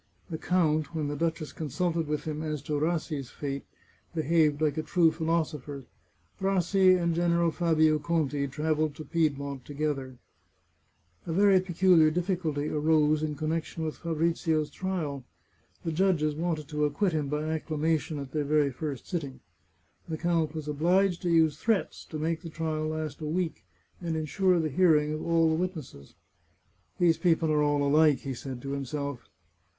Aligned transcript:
The 0.31 0.39
count, 0.39 0.95
when 0.95 1.09
the 1.09 1.15
duchess 1.15 1.53
consulted 1.53 2.07
with 2.07 2.23
him 2.23 2.41
as 2.41 2.63
to 2.63 2.73
Rassi's 2.73 3.29
fate, 3.29 3.67
behaved 4.15 4.59
like 4.59 4.79
a 4.79 4.81
true 4.81 5.11
philosopher. 5.11 5.85
Rassi 6.41 6.95
and 6.99 7.13
General 7.13 7.51
Fabio 7.51 7.99
Conti 7.99 8.47
travelled 8.47 8.95
to 8.95 9.05
Piedmont 9.05 9.63
together. 9.63 10.17
A 11.27 11.31
very 11.31 11.59
peculiar 11.61 12.09
difficulty 12.09 12.67
arose 12.67 13.21
in 13.21 13.35
connection 13.35 13.83
with 13.85 13.95
Fa 13.97 14.15
brizio's 14.15 14.71
trial. 14.71 15.23
The 15.83 15.91
judges 15.91 16.33
wanted 16.33 16.67
to 16.69 16.85
acquit 16.85 17.13
him 17.13 17.27
by 17.27 17.43
acclama 17.43 17.99
tion 17.99 18.17
at 18.17 18.31
their 18.31 18.43
very 18.43 18.71
first 18.71 19.07
sitting. 19.07 19.39
The 20.09 20.17
count 20.17 20.55
was 20.55 20.67
obliged 20.67 21.21
to 21.21 21.29
use 21.29 21.57
threats 21.59 22.05
to 22.05 22.17
make 22.17 22.41
the 22.41 22.49
trial 22.49 22.87
last 22.87 23.21
a 23.21 23.27
week, 23.27 23.65
and 24.01 24.15
insure 24.15 24.59
the 24.59 24.69
hearing 24.69 25.13
of 25.13 25.21
all 25.23 25.47
the 25.47 25.55
witnesses." 25.61 26.15
These 26.99 27.19
people 27.19 27.51
are 27.51 27.61
all 27.61 27.83
alike," 27.83 28.21
said 28.35 28.55
he 28.57 28.61
to 28.61 28.71
himself. 28.71 29.29